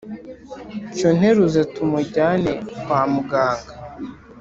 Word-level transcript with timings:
cyo 0.95 1.09
nteruza 1.17 1.61
tumujyane 1.73 2.51
kwa 2.81 3.01
muganga! 3.13 3.73